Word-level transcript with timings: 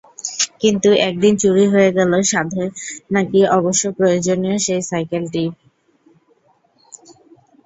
কিন্তু 0.61 0.89
একদিন 1.07 1.33
চুরি 1.41 1.65
হয়ে 1.73 1.89
গেল 1.97 2.11
সাধের 2.31 2.69
নাকি 3.11 3.39
অবশ্য 3.57 3.83
প্রয়োজনীয় 3.97 4.57
সেই 4.65 4.81
সাইকেলটি। 4.89 5.43